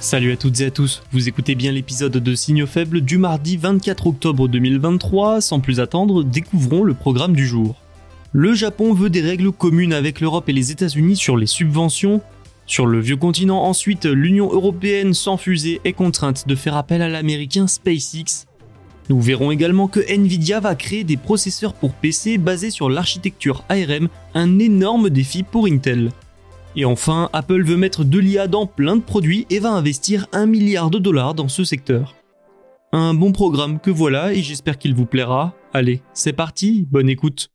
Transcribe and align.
Salut 0.00 0.30
à 0.30 0.36
toutes 0.36 0.60
et 0.60 0.66
à 0.66 0.70
tous, 0.70 1.02
vous 1.10 1.28
écoutez 1.28 1.56
bien 1.56 1.72
l'épisode 1.72 2.12
de 2.12 2.34
Signaux 2.36 2.68
faibles 2.68 3.00
du 3.00 3.18
mardi 3.18 3.56
24 3.56 4.06
octobre 4.06 4.46
2023. 4.46 5.40
Sans 5.40 5.58
plus 5.58 5.80
attendre, 5.80 6.22
découvrons 6.22 6.84
le 6.84 6.94
programme 6.94 7.34
du 7.34 7.44
jour. 7.44 7.82
Le 8.32 8.54
Japon 8.54 8.94
veut 8.94 9.10
des 9.10 9.22
règles 9.22 9.50
communes 9.50 9.92
avec 9.92 10.20
l'Europe 10.20 10.48
et 10.48 10.52
les 10.52 10.70
États-Unis 10.70 11.16
sur 11.16 11.36
les 11.36 11.48
subventions. 11.48 12.20
Sur 12.64 12.86
le 12.86 13.00
vieux 13.00 13.16
continent, 13.16 13.64
ensuite, 13.64 14.04
l'Union 14.04 14.52
européenne 14.52 15.14
sans 15.14 15.36
fusée 15.36 15.80
est 15.84 15.94
contrainte 15.94 16.46
de 16.46 16.54
faire 16.54 16.76
appel 16.76 17.02
à 17.02 17.08
l'américain 17.08 17.66
SpaceX. 17.66 18.46
Nous 19.10 19.20
verrons 19.20 19.50
également 19.50 19.88
que 19.88 20.00
Nvidia 20.00 20.60
va 20.60 20.76
créer 20.76 21.02
des 21.02 21.16
processeurs 21.16 21.74
pour 21.74 21.92
PC 21.94 22.38
basés 22.38 22.70
sur 22.70 22.88
l'architecture 22.88 23.64
ARM, 23.68 24.08
un 24.34 24.58
énorme 24.60 25.10
défi 25.10 25.42
pour 25.42 25.66
Intel. 25.66 26.12
Et 26.80 26.84
enfin, 26.84 27.28
Apple 27.32 27.64
veut 27.64 27.76
mettre 27.76 28.04
de 28.04 28.20
l'IA 28.20 28.46
dans 28.46 28.64
plein 28.64 28.94
de 28.94 29.02
produits 29.02 29.48
et 29.50 29.58
va 29.58 29.72
investir 29.72 30.28
un 30.32 30.46
milliard 30.46 30.90
de 30.90 31.00
dollars 31.00 31.34
dans 31.34 31.48
ce 31.48 31.64
secteur. 31.64 32.14
Un 32.92 33.14
bon 33.14 33.32
programme 33.32 33.80
que 33.80 33.90
voilà 33.90 34.32
et 34.32 34.42
j'espère 34.42 34.78
qu'il 34.78 34.94
vous 34.94 35.04
plaira. 35.04 35.56
Allez, 35.72 36.02
c'est 36.14 36.32
parti, 36.32 36.86
bonne 36.88 37.08
écoute. 37.08 37.50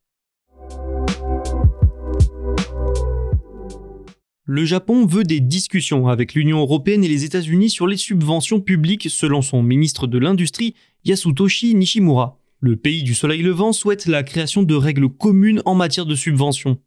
Le 4.44 4.66
Japon 4.66 5.05
veut 5.05 5.23
des 5.23 5.39
discussions 5.39 6.09
avec 6.09 6.33
l'Union 6.33 6.59
européenne 6.59 7.05
et 7.05 7.07
les 7.07 7.23
États-Unis 7.23 7.69
sur 7.69 7.88
les 7.88 7.95
subventions 7.95 8.59
publiques 8.59 9.07
selon 9.09 9.41
son 9.41 9.63
ministre 9.63 10.05
de 10.05 10.17
l'Industrie, 10.17 10.75
Yasutoshi 11.05 11.75
Nishimura. 11.75 12.39
Le 12.59 12.75
pays 12.75 13.03
du 13.03 13.13
soleil 13.13 13.41
levant 13.41 13.71
souhaite 13.71 14.05
la 14.05 14.23
création 14.23 14.63
de 14.63 14.75
règles 14.75 15.07
communes 15.07 15.61
en 15.63 15.75
matière 15.75 16.05
de 16.05 16.16
subventions. 16.16 16.77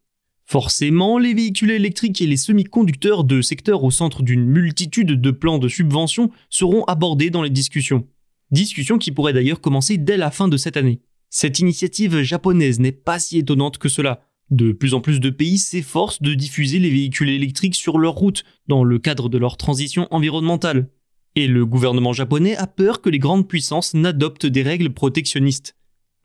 Forcément, 0.49 1.17
les 1.17 1.33
véhicules 1.33 1.71
électriques 1.71 2.21
et 2.21 2.25
les 2.25 2.37
semi-conducteurs, 2.37 3.25
de 3.25 3.41
secteurs 3.41 3.83
au 3.83 3.91
centre 3.91 4.23
d'une 4.23 4.45
multitude 4.45 5.19
de 5.19 5.31
plans 5.31 5.59
de 5.59 5.67
subventions, 5.67 6.31
seront 6.49 6.85
abordés 6.85 7.29
dans 7.29 7.43
les 7.43 7.49
discussions. 7.49 8.07
Discussions 8.51 8.97
qui 8.97 9.11
pourraient 9.11 9.33
d'ailleurs 9.33 9.59
commencer 9.59 9.97
dès 9.97 10.15
la 10.15 10.31
fin 10.31 10.47
de 10.47 10.55
cette 10.55 10.77
année. 10.77 11.01
Cette 11.29 11.59
initiative 11.59 12.21
japonaise 12.21 12.79
n'est 12.79 12.93
pas 12.93 13.19
si 13.19 13.39
étonnante 13.39 13.77
que 13.77 13.89
cela. 13.89 14.21
De 14.49 14.71
plus 14.71 14.93
en 14.93 15.01
plus 15.01 15.19
de 15.19 15.29
pays 15.29 15.57
s'efforcent 15.57 16.21
de 16.21 16.33
diffuser 16.33 16.79
les 16.79 16.91
véhicules 16.91 17.29
électriques 17.29 17.75
sur 17.75 17.97
leurs 17.97 18.15
routes 18.15 18.45
dans 18.69 18.85
le 18.85 18.99
cadre 18.99 19.27
de 19.27 19.37
leur 19.37 19.57
transition 19.57 20.07
environnementale. 20.11 20.87
Et 21.35 21.47
le 21.47 21.65
gouvernement 21.65 22.13
japonais 22.13 22.55
a 22.55 22.67
peur 22.67 23.01
que 23.01 23.09
les 23.09 23.19
grandes 23.19 23.49
puissances 23.49 23.93
n'adoptent 23.93 24.45
des 24.45 24.63
règles 24.63 24.93
protectionnistes. 24.93 25.75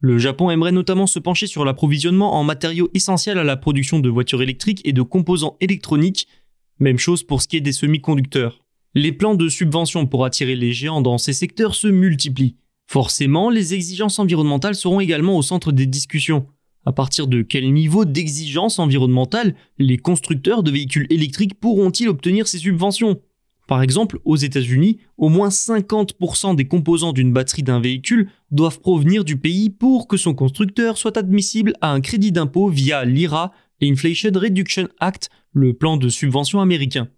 Le 0.05 0.19
Japon 0.19 0.51
aimerait 0.51 0.73
notamment 0.73 1.07
se 1.07 1.21
pencher 1.21 1.47
sur 1.47 1.65
l'approvisionnement 1.65 2.35
en 2.35 2.43
matériaux 2.43 2.91
essentiels 2.93 3.39
à 3.39 3.45
la 3.45 3.57
production 3.57 4.01
de 4.01 4.09
voitures 4.09 4.43
électriques 4.43 4.81
et 4.85 4.93
de 4.93 5.01
composants 5.01 5.57
électroniques, 5.61 6.27
même 6.81 6.99
chose 6.99 7.23
pour 7.23 7.41
ce 7.41 7.47
qui 7.47 7.57
est 7.57 7.61
des 7.61 7.71
semi-conducteurs. 7.71 8.65
Les 8.97 9.12
plans 9.12 9.37
de 9.37 9.49
subvention 9.49 10.07
pour 10.07 10.25
attirer 10.25 10.57
les 10.57 10.73
géants 10.73 11.03
dans 11.03 11.19
ces 11.19 11.33
secteurs 11.33 11.77
se 11.77 11.87
multiplient. 11.87 12.57
Forcément, 12.91 13.49
les 13.49 13.75
exigences 13.75 14.19
environnementales 14.19 14.75
seront 14.75 14.99
également 14.99 15.39
au 15.39 15.43
centre 15.43 15.71
des 15.71 15.87
discussions. 15.87 16.47
À 16.85 16.91
partir 16.91 17.29
de 17.29 17.43
quel 17.43 17.73
niveau 17.73 18.05
d'exigence 18.05 18.81
environnementale 18.81 19.55
les 19.79 19.99
constructeurs 19.99 20.65
de 20.65 20.73
véhicules 20.73 21.07
électriques 21.11 21.55
pourront-ils 21.61 22.09
obtenir 22.09 22.49
ces 22.49 22.59
subventions? 22.59 23.21
Par 23.72 23.83
exemple, 23.83 24.19
aux 24.27 24.37
États-Unis, 24.37 24.99
au 25.16 25.31
moins 25.31 25.49
50% 25.49 26.56
des 26.56 26.66
composants 26.66 27.15
d'une 27.15 27.33
batterie 27.33 27.62
d'un 27.62 27.81
véhicule 27.81 28.28
doivent 28.50 28.81
provenir 28.81 29.25
du 29.25 29.38
pays 29.38 29.71
pour 29.71 30.09
que 30.09 30.19
son 30.19 30.34
constructeur 30.34 30.99
soit 30.99 31.16
admissible 31.16 31.72
à 31.81 31.91
un 31.91 32.03
crédit 32.03 32.32
d'impôt 32.32 32.69
via 32.69 33.06
l'IRA, 33.06 33.50
l'Inflation 33.81 34.32
Reduction 34.34 34.88
Act, 35.00 35.31
le 35.55 35.72
plan 35.72 35.97
de 35.97 36.11
subvention 36.11 36.61
américain. 36.61 37.09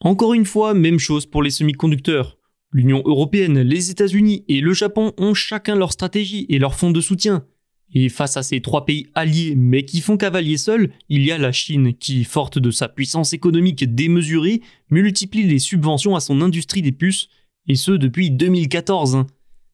Encore 0.00 0.34
une 0.34 0.46
fois, 0.46 0.74
même 0.74 0.98
chose 0.98 1.26
pour 1.26 1.44
les 1.44 1.50
semi-conducteurs. 1.50 2.38
L'Union 2.72 3.04
européenne, 3.06 3.60
les 3.60 3.92
États-Unis 3.92 4.44
et 4.48 4.60
le 4.60 4.72
Japon 4.72 5.12
ont 5.16 5.34
chacun 5.34 5.76
leur 5.76 5.92
stratégie 5.92 6.44
et 6.48 6.58
leur 6.58 6.74
fonds 6.74 6.90
de 6.90 7.00
soutien. 7.00 7.44
Et 7.92 8.08
face 8.08 8.36
à 8.36 8.42
ces 8.42 8.60
trois 8.60 8.86
pays 8.86 9.08
alliés 9.14 9.54
mais 9.56 9.84
qui 9.84 10.00
font 10.00 10.16
cavalier 10.16 10.56
seul, 10.56 10.90
il 11.08 11.24
y 11.24 11.32
a 11.32 11.38
la 11.38 11.52
Chine 11.52 11.94
qui, 11.94 12.24
forte 12.24 12.58
de 12.58 12.70
sa 12.70 12.88
puissance 12.88 13.32
économique 13.32 13.94
démesurée, 13.94 14.60
multiplie 14.90 15.42
les 15.42 15.58
subventions 15.58 16.14
à 16.14 16.20
son 16.20 16.40
industrie 16.40 16.82
des 16.82 16.92
puces, 16.92 17.28
et 17.66 17.74
ce 17.74 17.92
depuis 17.92 18.30
2014. 18.30 19.24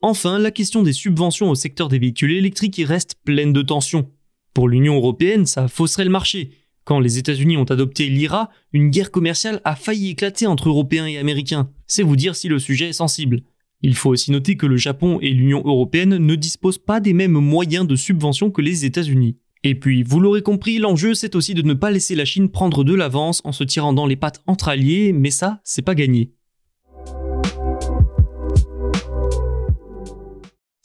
Enfin, 0.01 0.39
la 0.39 0.51
question 0.51 0.83
des 0.83 0.93
subventions 0.93 1.51
au 1.51 1.55
secteur 1.55 1.89
des 1.89 1.99
véhicules 1.99 2.33
électriques 2.33 2.81
reste 2.85 3.17
pleine 3.25 3.53
de 3.53 3.63
tensions. 3.63 4.11
Pour 4.55 4.69
l'Union 4.69 4.97
européenne, 4.97 5.47
ça 5.47 5.69
fausserait 5.69 6.05
le 6.05 6.11
marché. 6.11 6.51
Quand 6.85 7.01
les 7.01 7.19
États-Unis 7.19 7.57
ont 7.57 7.65
adopté 7.65 8.09
l'IRA, 8.09 8.49
une 8.73 8.91
guerre 8.91 9.11
commerciale 9.11 9.61
a 9.65 9.75
failli 9.75 10.11
éclater 10.11 10.47
entre 10.47 10.69
Européens 10.69 11.07
et 11.07 11.19
Américains. 11.19 11.69
C'est 11.87 12.05
vous 12.05 12.17
dire 12.17 12.37
si 12.37 12.49
le 12.49 12.59
sujet 12.59 12.91
est 12.91 12.93
sensible. 12.93 13.43
Il 13.83 13.95
faut 13.95 14.11
aussi 14.11 14.31
noter 14.31 14.57
que 14.57 14.67
le 14.67 14.77
Japon 14.77 15.19
et 15.21 15.31
l'Union 15.31 15.63
européenne 15.65 16.17
ne 16.17 16.35
disposent 16.35 16.79
pas 16.79 17.01
des 17.01 17.13
mêmes 17.13 17.33
moyens 17.33 17.87
de 17.87 17.97
subvention 17.97 18.51
que 18.51 18.63
les 18.63 18.85
États-Unis. 18.85 19.37
Et 19.65 19.75
puis, 19.75 20.03
vous 20.03 20.21
l'aurez 20.21 20.43
compris, 20.43 20.79
l'enjeu 20.79 21.15
c'est 21.15 21.35
aussi 21.35 21.53
de 21.53 21.63
ne 21.63 21.75
pas 21.75 21.91
laisser 21.91 22.15
la 22.15 22.25
Chine 22.25 22.49
prendre 22.49 22.85
de 22.85 22.95
l'avance 22.95 23.43
en 23.45 23.53
se 23.53 23.65
tirant 23.65 23.93
dans 23.93 24.07
les 24.07 24.17
pattes 24.17 24.43
entre 24.47 24.69
alliés, 24.69 25.13
mais 25.13 25.31
ça, 25.31 25.61
c'est 25.65 25.83
pas 25.83 25.95
gagné. 25.95 26.33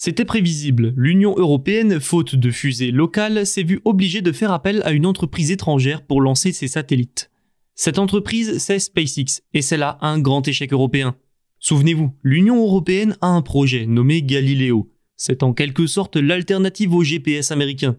C'était 0.04 0.26
prévisible, 0.26 0.96
l'Union 0.98 1.36
européenne, 1.38 2.00
faute 2.00 2.36
de 2.36 2.50
fusées 2.50 2.90
locales, 2.90 3.46
s'est 3.46 3.62
vue 3.62 3.82
obligée 3.86 4.22
de 4.22 4.32
faire 4.32 4.52
appel 4.52 4.82
à 4.84 4.94
une 4.94 5.06
entreprise 5.06 5.52
étrangère 5.52 6.02
pour 6.02 6.22
lancer 6.22 6.54
ses 6.54 6.68
satellites. 6.68 7.30
Cette 7.76 8.00
entreprise, 8.00 8.58
c'est 8.58 8.80
SpaceX, 8.80 9.44
et 9.54 9.62
c'est 9.62 9.78
là 9.78 10.00
un 10.02 10.18
grand 10.20 10.48
échec 10.48 10.74
européen. 10.74 11.16
Souvenez-vous, 11.64 12.12
l'Union 12.24 12.60
européenne 12.60 13.16
a 13.22 13.28
un 13.28 13.44
projet 13.44 13.86
nommé 13.86 14.24
Galileo. 14.24 14.92
C'est 15.16 15.44
en 15.44 15.54
quelque 15.54 15.86
sorte 15.86 16.18
l'alternative 16.18 16.96
au 16.96 17.04
GPS 17.04 17.52
américain. 17.52 17.98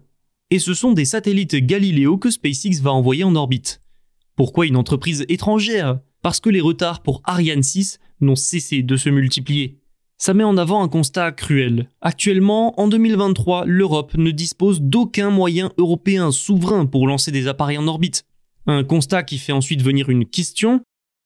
Et 0.51 0.59
ce 0.59 0.73
sont 0.73 0.91
des 0.91 1.05
satellites 1.05 1.55
Galileo 1.55 2.17
que 2.17 2.29
SpaceX 2.29 2.81
va 2.81 2.91
envoyer 2.91 3.23
en 3.23 3.37
orbite. 3.37 3.81
Pourquoi 4.35 4.65
une 4.65 4.75
entreprise 4.75 5.25
étrangère? 5.29 6.01
Parce 6.21 6.41
que 6.41 6.49
les 6.49 6.59
retards 6.59 7.03
pour 7.03 7.21
Ariane 7.23 7.63
6 7.63 7.99
n'ont 8.19 8.35
cessé 8.35 8.83
de 8.83 8.97
se 8.97 9.07
multiplier. 9.07 9.79
Ça 10.17 10.33
met 10.33 10.43
en 10.43 10.57
avant 10.57 10.83
un 10.83 10.89
constat 10.89 11.31
cruel. 11.31 11.89
Actuellement, 12.01 12.77
en 12.79 12.89
2023, 12.89 13.63
l'Europe 13.65 14.15
ne 14.15 14.31
dispose 14.31 14.81
d'aucun 14.81 15.29
moyen 15.29 15.71
européen 15.77 16.31
souverain 16.31 16.85
pour 16.85 17.07
lancer 17.07 17.31
des 17.31 17.47
appareils 17.47 17.77
en 17.77 17.87
orbite. 17.87 18.25
Un 18.67 18.83
constat 18.83 19.23
qui 19.23 19.37
fait 19.37 19.53
ensuite 19.53 19.81
venir 19.81 20.09
une 20.09 20.25
question. 20.25 20.81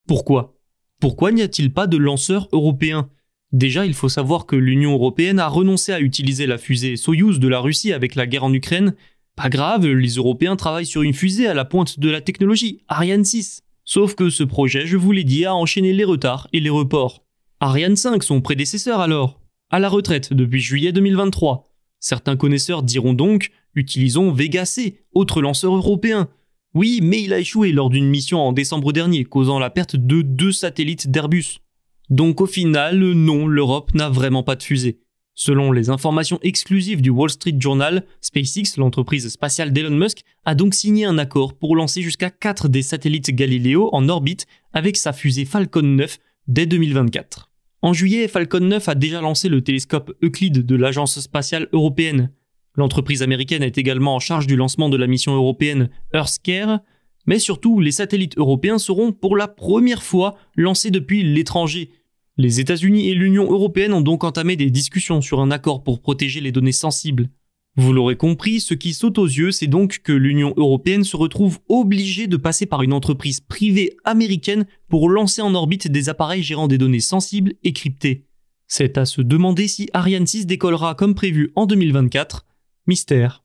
Pourquoi? 0.08 0.57
Pourquoi 1.00 1.32
n'y 1.32 1.42
a-t-il 1.42 1.72
pas 1.72 1.88
de 1.88 1.98
lanceur 1.98 2.50
européen 2.52 3.10
Déjà, 3.52 3.86
il 3.86 3.94
faut 3.94 4.10
savoir 4.10 4.46
que 4.46 4.56
l'Union 4.56 4.94
européenne 4.94 5.40
a 5.40 5.48
renoncé 5.48 5.94
à 5.94 6.02
utiliser 6.02 6.48
la 6.48 6.58
fusée 6.58 6.98
Soyuz 6.98 7.40
de 7.40 7.48
la 7.48 7.60
Russie 7.60 7.94
avec 7.94 8.16
la 8.16 8.28
guerre 8.28 8.44
en 8.44 8.54
Ukraine. 8.54 8.94
Pas 9.36 9.50
grave, 9.50 9.86
les 9.86 10.16
Européens 10.16 10.56
travaillent 10.56 10.86
sur 10.86 11.04
une 11.04 11.14
fusée 11.14 11.48
à 11.48 11.54
la 11.54 11.64
pointe 11.64 12.00
de 12.00 12.10
la 12.10 12.22
technologie, 12.22 12.82
Ariane 12.88 13.24
6. 13.24 13.62
Sauf 13.86 14.16
que 14.16 14.30
ce 14.30 14.44
projet, 14.44 14.86
je 14.86 14.98
vous 14.98 15.12
l'ai 15.12 15.24
dit, 15.24 15.46
a 15.46 15.56
enchaîné 15.56 15.94
les 15.94 16.04
retards 16.04 16.48
et 16.52 16.60
les 16.60 16.70
reports. 16.70 17.24
Ariane 17.60 17.96
5, 17.96 18.22
son 18.22 18.42
prédécesseur 18.42 19.00
alors, 19.00 19.40
à 19.70 19.80
la 19.80 19.90
retraite 19.90 20.34
depuis 20.34 20.60
juillet 20.60 20.92
2023. 20.92 21.64
Certains 22.00 22.36
connaisseurs 22.36 22.84
diront 22.84 23.14
donc 23.14 23.52
utilisons 23.76 24.32
Vega 24.32 24.66
C, 24.66 25.06
autre 25.14 25.42
lanceur 25.42 25.74
européen. 25.76 26.28
Oui, 26.78 27.00
mais 27.02 27.24
il 27.24 27.34
a 27.34 27.40
échoué 27.40 27.72
lors 27.72 27.90
d'une 27.90 28.08
mission 28.08 28.38
en 28.38 28.54
décembre 28.54 28.94
dernier, 28.94 29.26
causant 29.26 29.58
la 29.58 29.72
perte 29.72 29.96
de 29.96 30.22
deux 30.22 30.52
satellites 30.52 31.10
d'Airbus. 31.10 31.58
Donc 32.12 32.40
au 32.40 32.46
final, 32.46 33.00
non, 33.00 33.48
l'Europe 33.48 33.96
n'a 33.96 34.10
vraiment 34.10 34.44
pas 34.44 34.56
de 34.56 34.62
fusée. 34.62 35.00
Selon 35.34 35.72
les 35.72 35.90
informations 35.90 36.38
exclusives 36.44 37.02
du 37.02 37.10
Wall 37.10 37.32
Street 37.32 37.56
Journal, 37.58 38.06
SpaceX, 38.22 38.78
l'entreprise 38.78 39.28
spatiale 39.28 39.74
d'Elon 39.74 39.98
Musk, 39.98 40.20
a 40.46 40.54
donc 40.54 40.76
signé 40.76 41.06
un 41.06 41.18
accord 41.18 41.58
pour 41.58 41.76
lancer 41.76 42.04
jusqu'à 42.04 42.30
4 42.30 42.68
des 42.68 42.84
satellites 42.84 43.32
Galileo 43.32 43.90
en 43.92 44.08
orbite 44.08 44.46
avec 44.72 44.98
sa 44.98 45.14
fusée 45.14 45.46
Falcon 45.46 45.82
9 45.82 46.20
dès 46.48 46.68
2024. 46.68 47.50
En 47.82 47.94
juillet, 47.94 48.28
Falcon 48.28 48.60
9 48.60 48.88
a 48.88 48.94
déjà 48.94 49.20
lancé 49.20 49.50
le 49.50 49.64
télescope 49.64 50.16
Euclide 50.24 50.64
de 50.64 50.76
l'Agence 50.76 51.20
spatiale 51.22 51.70
européenne. 51.74 52.30
L'entreprise 52.78 53.22
américaine 53.22 53.64
est 53.64 53.78
également 53.78 54.16
en 54.16 54.20
charge 54.20 54.48
du 54.48 54.56
lancement 54.56 54.88
de 54.88 54.98
la 54.98 55.08
mission 55.08 55.36
européenne 55.36 55.90
EarthScare, 56.14 56.80
mais 57.26 57.40
surtout 57.40 57.82
les 57.82 57.92
satellites 57.92 58.38
européens 58.38 58.78
seront 58.78 59.12
pour 59.12 59.36
la 59.36 59.50
première 59.50 60.04
fois 60.04 60.38
lancés 60.56 60.92
depuis 60.92 61.24
l'étranger, 61.24 61.92
les 62.40 62.60
États-Unis 62.60 63.10
et 63.10 63.16
l'Union 63.16 63.52
européenne 63.52 63.94
ont 63.94 64.02
donc 64.02 64.24
entamé 64.24 64.56
des 64.56 64.70
discussions 64.70 65.22
sur 65.22 65.40
un 65.40 65.50
accord 65.50 65.84
pour 65.84 66.02
protéger 66.02 66.40
les 66.40 66.52
données 66.52 66.72
sensibles. 66.72 67.30
Vous 67.78 67.94
l'aurez 67.94 68.16
compris, 68.16 68.60
ce 68.60 68.76
qui 68.76 68.94
saute 68.94 69.18
aux 69.18 69.26
yeux, 69.26 69.52
c'est 69.52 69.66
donc 69.66 70.02
que 70.04 70.12
l'Union 70.12 70.54
européenne 70.56 71.04
se 71.04 71.18
retrouve 71.18 71.60
obligée 71.68 72.28
de 72.28 72.38
passer 72.38 72.68
par 72.68 72.84
une 72.84 72.94
entreprise 72.94 73.40
privée 73.40 73.98
américaine 74.04 74.68
pour 74.88 75.10
lancer 75.10 75.42
en 75.42 75.56
orbite 75.56 75.88
des 75.88 76.10
appareils 76.10 76.44
gérant 76.44 76.68
des 76.68 76.78
données 76.78 77.00
sensibles 77.00 77.54
et 77.64 77.74
cryptées. 77.74 78.26
C'est 78.68 79.00
à 79.00 79.06
se 79.06 79.22
demander 79.22 79.68
si 79.68 79.90
Ariane 79.94 80.28
6 80.28 80.46
décollera 80.46 80.94
comme 80.94 81.16
prévu 81.16 81.52
en 81.56 81.66
2024. 81.66 82.46
Mystère. 82.88 83.44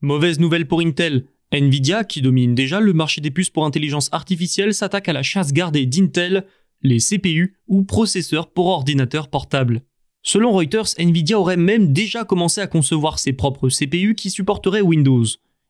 Mauvaise 0.00 0.38
nouvelle 0.38 0.68
pour 0.68 0.80
Intel. 0.80 1.26
Nvidia, 1.50 2.04
qui 2.04 2.22
domine 2.22 2.54
déjà 2.54 2.78
le 2.78 2.92
marché 2.92 3.20
des 3.20 3.32
puces 3.32 3.50
pour 3.50 3.66
intelligence 3.66 4.08
artificielle, 4.12 4.72
s'attaque 4.72 5.08
à 5.08 5.12
la 5.12 5.24
chasse 5.24 5.52
gardée 5.52 5.86
d'Intel, 5.86 6.46
les 6.82 6.98
CPU 6.98 7.56
ou 7.66 7.82
processeurs 7.82 8.52
pour 8.52 8.66
ordinateurs 8.66 9.28
portables. 9.28 9.82
Selon 10.22 10.52
Reuters, 10.52 10.94
Nvidia 10.96 11.36
aurait 11.36 11.56
même 11.56 11.92
déjà 11.92 12.24
commencé 12.24 12.60
à 12.60 12.68
concevoir 12.68 13.18
ses 13.18 13.32
propres 13.32 13.70
CPU 13.70 14.14
qui 14.14 14.30
supporteraient 14.30 14.82
Windows. 14.82 15.24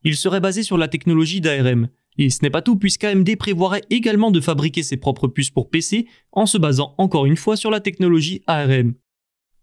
Il 0.05 0.17
serait 0.17 0.41
basé 0.41 0.63
sur 0.63 0.77
la 0.77 0.89
technologie 0.89 1.41
d'ARM. 1.41 1.89
Et 2.19 2.29
ce 2.29 2.41
n'est 2.43 2.51
pas 2.51 2.61
tout 2.61 2.77
puisqu'AMD 2.77 3.35
prévoirait 3.37 3.85
également 3.89 4.31
de 4.31 4.43
fabriquer 4.43 4.83
ses 4.83 4.99
propres 4.99 5.29
puces 5.29 5.51
pour 5.51 5.71
PC 5.71 6.07
en 6.33 6.45
se 6.45 6.59
basant 6.59 6.95
encore 6.99 7.25
une 7.25 7.37
fois 7.37 7.57
sur 7.57 7.71
la 7.71 7.81
technologie 7.81 8.43
ARM. 8.47 8.93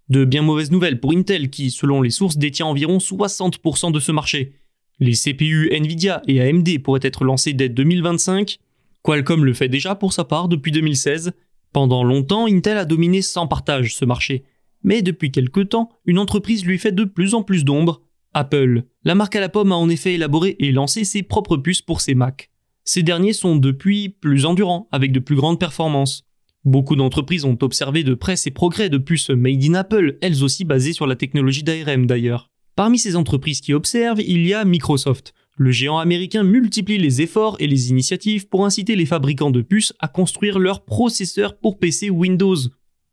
De 0.09 0.25
bien 0.25 0.41
mauvaises 0.41 0.71
nouvelles 0.71 0.99
pour 0.99 1.11
Intel 1.13 1.49
qui, 1.49 1.69
selon 1.69 2.01
les 2.01 2.09
sources, 2.09 2.37
détient 2.37 2.65
environ 2.65 2.97
60% 2.97 3.91
de 3.91 3.99
ce 3.99 4.11
marché. 4.11 4.53
Les 4.99 5.13
CPU 5.13 5.69
Nvidia 5.71 6.21
et 6.27 6.41
AMD 6.41 6.81
pourraient 6.83 6.99
être 7.03 7.23
lancés 7.23 7.53
dès 7.53 7.69
2025. 7.69 8.57
Qualcomm 9.03 9.45
le 9.45 9.53
fait 9.53 9.69
déjà 9.69 9.95
pour 9.95 10.11
sa 10.11 10.25
part 10.25 10.47
depuis 10.47 10.71
2016. 10.71 11.33
Pendant 11.71 12.03
longtemps, 12.03 12.47
Intel 12.47 12.77
a 12.77 12.85
dominé 12.85 13.21
sans 13.21 13.47
partage 13.47 13.95
ce 13.95 14.03
marché. 14.03 14.43
Mais 14.83 15.01
depuis 15.01 15.31
quelque 15.31 15.61
temps, 15.61 15.89
une 16.05 16.19
entreprise 16.19 16.65
lui 16.65 16.79
fait 16.79 16.91
de 16.91 17.03
plus 17.03 17.35
en 17.35 17.43
plus 17.43 17.63
d'ombre, 17.63 18.01
Apple. 18.33 18.83
La 19.03 19.15
marque 19.15 19.35
à 19.35 19.39
la 19.39 19.49
pomme 19.49 19.71
a 19.71 19.75
en 19.75 19.89
effet 19.89 20.15
élaboré 20.15 20.55
et 20.59 20.71
lancé 20.71 21.03
ses 21.03 21.21
propres 21.21 21.57
puces 21.57 21.81
pour 21.81 22.01
ses 22.01 22.15
Mac. 22.15 22.49
Ces 22.83 23.03
derniers 23.03 23.33
sont 23.33 23.55
depuis 23.55 24.09
plus 24.09 24.45
endurants, 24.45 24.87
avec 24.91 25.11
de 25.11 25.19
plus 25.19 25.35
grandes 25.35 25.59
performances. 25.59 26.23
Beaucoup 26.65 26.95
d'entreprises 26.95 27.45
ont 27.45 27.57
observé 27.61 28.03
de 28.03 28.13
près 28.13 28.35
ces 28.35 28.51
progrès 28.51 28.89
de 28.89 28.97
puces 28.97 29.29
made 29.29 29.63
in 29.63 29.75
Apple, 29.75 30.17
elles 30.21 30.43
aussi 30.43 30.65
basées 30.65 30.93
sur 30.93 31.07
la 31.07 31.15
technologie 31.15 31.63
d'ARM 31.63 32.05
d'ailleurs. 32.05 32.49
Parmi 32.75 32.99
ces 32.99 33.15
entreprises 33.15 33.61
qui 33.61 33.73
observent, 33.73 34.21
il 34.21 34.45
y 34.45 34.53
a 34.53 34.65
Microsoft. 34.65 35.33
Le 35.57 35.71
géant 35.71 35.97
américain 35.97 36.43
multiplie 36.43 36.97
les 36.97 37.21
efforts 37.21 37.57
et 37.59 37.67
les 37.67 37.89
initiatives 37.89 38.47
pour 38.47 38.65
inciter 38.65 38.95
les 38.95 39.05
fabricants 39.05 39.51
de 39.51 39.61
puces 39.61 39.93
à 39.99 40.07
construire 40.07 40.59
leurs 40.59 40.85
processeurs 40.85 41.57
pour 41.57 41.79
PC 41.79 42.09
Windows. 42.09 42.55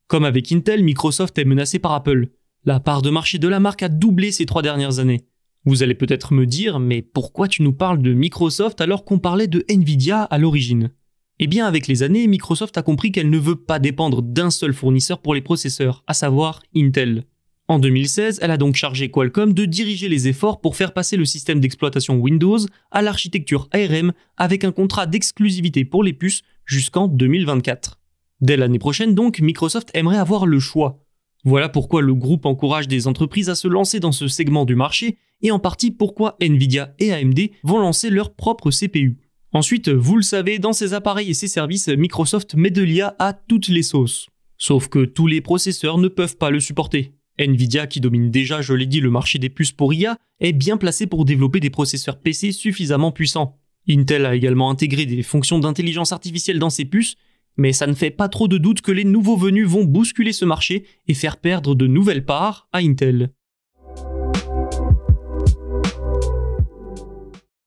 Comme 0.06 0.24
avec 0.24 0.52
Intel, 0.52 0.84
Microsoft 0.84 1.38
est 1.38 1.44
menacé 1.44 1.80
par 1.80 1.92
Apple. 1.92 2.28
La 2.64 2.78
part 2.78 3.02
de 3.02 3.10
marché 3.10 3.38
de 3.38 3.48
la 3.48 3.58
marque 3.58 3.82
a 3.82 3.88
doublé 3.88 4.30
ces 4.30 4.46
trois 4.46 4.62
dernières 4.62 5.00
années. 5.00 5.26
Vous 5.64 5.82
allez 5.82 5.94
peut-être 5.94 6.32
me 6.32 6.46
dire, 6.46 6.78
mais 6.78 7.02
pourquoi 7.02 7.48
tu 7.48 7.62
nous 7.62 7.72
parles 7.72 8.00
de 8.00 8.12
Microsoft 8.12 8.80
alors 8.80 9.04
qu'on 9.04 9.18
parlait 9.18 9.48
de 9.48 9.64
Nvidia 9.68 10.22
à 10.22 10.38
l'origine? 10.38 10.92
Eh 11.38 11.46
bien, 11.48 11.66
avec 11.66 11.86
les 11.86 12.02
années, 12.02 12.26
Microsoft 12.26 12.78
a 12.78 12.82
compris 12.82 13.12
qu'elle 13.12 13.28
ne 13.28 13.38
veut 13.38 13.56
pas 13.56 13.78
dépendre 13.78 14.22
d'un 14.22 14.50
seul 14.50 14.72
fournisseur 14.72 15.20
pour 15.20 15.34
les 15.34 15.42
processeurs, 15.42 16.02
à 16.06 16.14
savoir 16.14 16.62
Intel. 16.74 17.24
En 17.68 17.78
2016, 17.78 18.38
elle 18.40 18.52
a 18.52 18.56
donc 18.56 18.76
chargé 18.76 19.10
Qualcomm 19.10 19.52
de 19.52 19.64
diriger 19.66 20.08
les 20.08 20.28
efforts 20.28 20.60
pour 20.60 20.76
faire 20.76 20.94
passer 20.94 21.16
le 21.16 21.24
système 21.24 21.60
d'exploitation 21.60 22.16
Windows 22.16 22.58
à 22.90 23.02
l'architecture 23.02 23.68
ARM 23.72 24.12
avec 24.36 24.64
un 24.64 24.72
contrat 24.72 25.06
d'exclusivité 25.06 25.84
pour 25.84 26.04
les 26.04 26.14
puces 26.14 26.42
jusqu'en 26.64 27.06
2024. 27.06 28.00
Dès 28.40 28.56
l'année 28.56 28.78
prochaine 28.78 29.14
donc, 29.14 29.40
Microsoft 29.40 29.90
aimerait 29.94 30.16
avoir 30.16 30.46
le 30.46 30.60
choix. 30.60 31.02
Voilà 31.44 31.68
pourquoi 31.68 32.02
le 32.02 32.14
groupe 32.14 32.46
encourage 32.46 32.88
des 32.88 33.08
entreprises 33.08 33.50
à 33.50 33.54
se 33.54 33.68
lancer 33.68 34.00
dans 34.00 34.12
ce 34.12 34.28
segment 34.28 34.64
du 34.64 34.74
marché 34.74 35.18
et 35.42 35.50
en 35.50 35.58
partie 35.58 35.90
pourquoi 35.90 36.36
Nvidia 36.40 36.94
et 36.98 37.12
AMD 37.12 37.38
vont 37.62 37.78
lancer 37.78 38.10
leur 38.10 38.34
propre 38.34 38.70
CPU. 38.70 39.18
Ensuite, 39.52 39.88
vous 39.88 40.16
le 40.16 40.22
savez, 40.22 40.58
dans 40.58 40.72
ces 40.72 40.92
appareils 40.92 41.30
et 41.30 41.34
ces 41.34 41.48
services, 41.48 41.88
Microsoft 41.88 42.54
met 42.54 42.70
de 42.70 42.82
l'IA 42.82 43.14
à 43.18 43.32
toutes 43.32 43.68
les 43.68 43.82
sauces. 43.82 44.28
Sauf 44.58 44.88
que 44.88 45.04
tous 45.04 45.26
les 45.26 45.40
processeurs 45.40 45.98
ne 45.98 46.08
peuvent 46.08 46.36
pas 46.36 46.50
le 46.50 46.60
supporter. 46.60 47.12
Nvidia, 47.38 47.86
qui 47.86 48.00
domine 48.00 48.30
déjà, 48.30 48.62
je 48.62 48.72
l'ai 48.72 48.86
dit, 48.86 49.00
le 49.00 49.10
marché 49.10 49.38
des 49.38 49.50
puces 49.50 49.72
pour 49.72 49.92
IA, 49.92 50.16
est 50.40 50.52
bien 50.52 50.76
placé 50.76 51.06
pour 51.06 51.24
développer 51.24 51.60
des 51.60 51.70
processeurs 51.70 52.20
PC 52.20 52.52
suffisamment 52.52 53.12
puissants. 53.12 53.58
Intel 53.88 54.26
a 54.26 54.34
également 54.34 54.70
intégré 54.70 55.06
des 55.06 55.22
fonctions 55.22 55.58
d'intelligence 55.58 56.12
artificielle 56.12 56.58
dans 56.58 56.70
ses 56.70 56.84
puces, 56.84 57.16
mais 57.56 57.72
ça 57.72 57.86
ne 57.86 57.94
fait 57.94 58.10
pas 58.10 58.28
trop 58.28 58.48
de 58.48 58.58
doute 58.58 58.80
que 58.80 58.92
les 58.92 59.04
nouveaux 59.04 59.36
venus 59.36 59.66
vont 59.66 59.84
bousculer 59.84 60.32
ce 60.32 60.44
marché 60.44 60.84
et 61.08 61.14
faire 61.14 61.38
perdre 61.38 61.74
de 61.74 61.86
nouvelles 61.86 62.24
parts 62.24 62.68
à 62.72 62.78
Intel. 62.78 63.30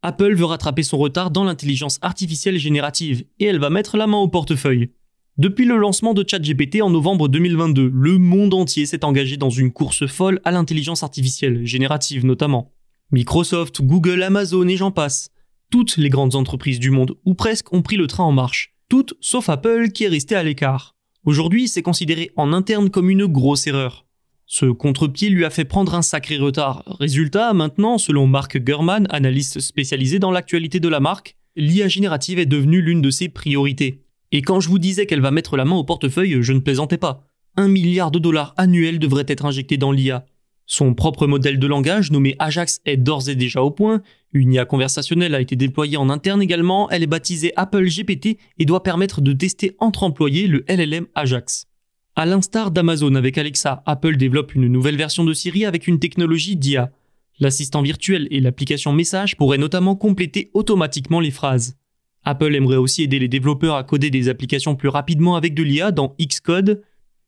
Apple 0.01 0.33
veut 0.33 0.45
rattraper 0.45 0.83
son 0.83 0.97
retard 0.97 1.29
dans 1.29 1.43
l'intelligence 1.43 1.99
artificielle 2.01 2.57
générative 2.57 3.25
et 3.39 3.45
elle 3.45 3.59
va 3.59 3.69
mettre 3.69 3.97
la 3.97 4.07
main 4.07 4.17
au 4.17 4.29
portefeuille. 4.29 4.91
Depuis 5.37 5.65
le 5.65 5.75
lancement 5.75 6.13
de 6.13 6.23
ChatGPT 6.25 6.81
en 6.81 6.89
novembre 6.89 7.27
2022, 7.27 7.91
le 7.93 8.17
monde 8.17 8.53
entier 8.53 8.85
s'est 8.85 9.03
engagé 9.03 9.35
dans 9.35 9.49
une 9.49 9.73
course 9.73 10.07
folle 10.07 10.39
à 10.45 10.51
l'intelligence 10.51 11.03
artificielle, 11.03 11.65
générative 11.65 12.25
notamment. 12.25 12.71
Microsoft, 13.11 13.81
Google, 13.81 14.23
Amazon 14.23 14.67
et 14.69 14.77
j'en 14.77 14.91
passe. 14.91 15.31
Toutes 15.69 15.97
les 15.97 16.09
grandes 16.09 16.35
entreprises 16.35 16.79
du 16.79 16.91
monde, 16.91 17.15
ou 17.25 17.33
presque, 17.33 17.73
ont 17.73 17.81
pris 17.81 17.97
le 17.97 18.07
train 18.07 18.23
en 18.23 18.31
marche. 18.31 18.73
Toutes 18.87 19.15
sauf 19.19 19.49
Apple 19.49 19.89
qui 19.89 20.05
est 20.05 20.09
resté 20.09 20.35
à 20.35 20.43
l'écart. 20.43 20.95
Aujourd'hui, 21.25 21.67
c'est 21.67 21.81
considéré 21.81 22.31
en 22.37 22.53
interne 22.53 22.89
comme 22.89 23.09
une 23.09 23.25
grosse 23.25 23.67
erreur. 23.67 24.05
Ce 24.51 24.65
contre-pied 24.65 25.29
lui 25.29 25.45
a 25.45 25.51
fait 25.51 25.63
prendre 25.63 25.93
un 25.93 26.01
sacré 26.01 26.37
retard. 26.37 26.83
Résultat, 26.99 27.53
maintenant, 27.53 27.99
selon 27.99 28.25
Mark 28.25 28.57
Gurman, 28.57 29.05
analyste 29.11 29.59
spécialisé 29.59 30.17
dans 30.17 30.31
l'actualité 30.31 30.79
de 30.79 30.89
la 30.89 30.99
marque, 30.99 31.35
l'IA 31.55 31.87
générative 31.87 32.39
est 32.39 32.47
devenue 32.47 32.81
l'une 32.81 33.03
de 33.03 33.11
ses 33.11 33.29
priorités. 33.29 34.01
Et 34.31 34.41
quand 34.41 34.59
je 34.59 34.67
vous 34.67 34.79
disais 34.79 35.05
qu'elle 35.05 35.21
va 35.21 35.29
mettre 35.29 35.55
la 35.55 35.65
main 35.65 35.75
au 35.75 35.83
portefeuille, 35.83 36.41
je 36.41 36.51
ne 36.51 36.61
plaisantais 36.61 36.97
pas. 36.97 37.27
Un 37.57 37.67
milliard 37.67 38.09
de 38.09 38.17
dollars 38.17 38.55
annuels 38.57 38.97
devrait 38.97 39.25
être 39.27 39.45
injecté 39.45 39.77
dans 39.77 39.91
l'IA. 39.91 40.25
Son 40.65 40.95
propre 40.95 41.27
modèle 41.27 41.59
de 41.59 41.67
langage, 41.67 42.09
nommé 42.09 42.35
Ajax, 42.39 42.79
est 42.85 42.97
d'ores 42.97 43.29
et 43.29 43.35
déjà 43.35 43.61
au 43.61 43.69
point. 43.69 44.01
Une 44.33 44.53
IA 44.53 44.65
conversationnelle 44.65 45.35
a 45.35 45.41
été 45.41 45.57
déployée 45.57 45.97
en 45.97 46.09
interne 46.09 46.41
également. 46.41 46.89
Elle 46.89 47.03
est 47.03 47.07
baptisée 47.07 47.53
Apple 47.55 47.85
GPT 47.85 48.39
et 48.57 48.65
doit 48.65 48.81
permettre 48.81 49.21
de 49.21 49.31
tester 49.31 49.75
entre 49.77 50.01
employés 50.01 50.47
le 50.47 50.65
LLM 50.67 51.05
Ajax. 51.13 51.68
À 52.19 52.25
l'instar 52.25 52.71
d'Amazon 52.71 53.15
avec 53.15 53.37
Alexa, 53.37 53.81
Apple 53.85 54.17
développe 54.17 54.53
une 54.53 54.67
nouvelle 54.67 54.97
version 54.97 55.23
de 55.23 55.31
Siri 55.33 55.63
avec 55.63 55.87
une 55.87 55.99
technologie 55.99 56.57
d'IA. 56.57 56.91
L'assistant 57.39 57.81
virtuel 57.81 58.27
et 58.29 58.41
l'application 58.41 58.91
message 58.91 59.37
pourraient 59.37 59.57
notamment 59.57 59.95
compléter 59.95 60.51
automatiquement 60.53 61.21
les 61.21 61.31
phrases. 61.31 61.77
Apple 62.25 62.53
aimerait 62.53 62.75
aussi 62.75 63.03
aider 63.03 63.19
les 63.19 63.29
développeurs 63.29 63.75
à 63.75 63.85
coder 63.85 64.09
des 64.09 64.27
applications 64.27 64.75
plus 64.75 64.89
rapidement 64.89 65.37
avec 65.37 65.53
de 65.53 65.63
l'IA 65.63 65.91
dans 65.91 66.17
Xcode. 66.21 66.81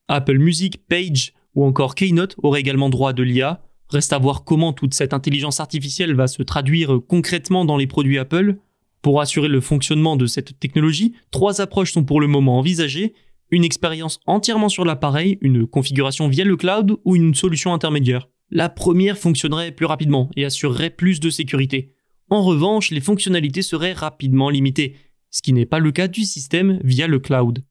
Apple 0.10 0.40
Music, 0.40 0.86
Page 0.90 1.32
ou 1.56 1.64
encore 1.64 1.96
Keynote 1.96 2.36
auraient 2.44 2.60
également 2.60 2.90
droit 2.90 3.14
de 3.14 3.24
l'IA. 3.24 3.62
Reste 3.88 4.12
à 4.12 4.20
voir 4.20 4.44
comment 4.44 4.74
toute 4.74 4.94
cette 4.94 5.14
intelligence 5.14 5.62
artificielle 5.62 6.16
va 6.16 6.28
se 6.28 6.44
traduire 6.44 7.00
concrètement 7.08 7.64
dans 7.64 7.78
les 7.78 7.88
produits 7.88 8.20
Apple. 8.20 8.58
Pour 9.02 9.22
assurer 9.22 9.48
le 9.48 9.62
fonctionnement 9.62 10.18
de 10.18 10.26
cette 10.26 10.60
technologie, 10.60 11.14
trois 11.32 11.62
approches 11.62 11.94
sont 11.94 12.04
pour 12.04 12.20
le 12.20 12.28
moment 12.28 12.60
envisagées. 12.60 13.14
Une 13.54 13.66
expérience 13.66 14.22
entièrement 14.28 14.70
sur 14.70 14.86
l'appareil, 14.86 15.38
une 15.42 15.68
configuration 15.68 16.30
via 16.30 16.46
le 16.46 16.56
cloud 16.56 16.96
ou 17.04 17.18
une 17.18 17.36
solution 17.36 17.74
intermédiaire. 17.74 18.30
La 18.50 18.70
première 18.70 19.18
fonctionnerait 19.18 19.74
plus 19.74 19.86
rapidement 19.86 20.30
et 20.38 20.46
assurerait 20.46 20.90
plus 20.90 21.20
de 21.20 21.30
sécurité. 21.30 21.94
En 22.30 22.44
revanche, 22.44 22.92
les 22.92 23.02
fonctionnalités 23.02 23.62
seraient 23.62 23.92
rapidement 23.92 24.50
limitées, 24.50 24.96
ce 25.32 25.42
qui 25.42 25.52
n'est 25.52 25.66
pas 25.66 25.80
le 25.80 25.92
cas 25.92 26.08
du 26.08 26.24
système 26.24 26.80
via 26.82 27.08
le 27.08 27.20
cloud. 27.20 27.62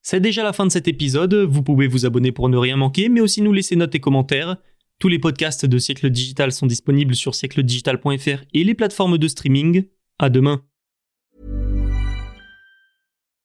C'est 0.00 0.20
déjà 0.20 0.42
la 0.42 0.54
fin 0.54 0.64
de 0.64 0.72
cet 0.72 0.88
épisode, 0.88 1.34
vous 1.34 1.62
pouvez 1.62 1.86
vous 1.86 2.06
abonner 2.06 2.32
pour 2.32 2.48
ne 2.48 2.56
rien 2.56 2.76
manquer, 2.76 3.10
mais 3.10 3.20
aussi 3.20 3.42
nous 3.42 3.52
laisser 3.52 3.76
notes 3.76 3.94
et 3.94 4.00
commentaires. 4.00 4.56
Tous 4.98 5.08
les 5.08 5.18
podcasts 5.18 5.66
de 5.66 5.76
Siècle 5.76 6.08
Digital 6.08 6.50
sont 6.50 6.66
disponibles 6.66 7.14
sur 7.14 7.34
siècledigital.fr 7.34 8.44
et 8.54 8.64
les 8.64 8.74
plateformes 8.74 9.18
de 9.18 9.28
streaming. 9.28 9.84
À 10.18 10.30
demain. 10.30 10.62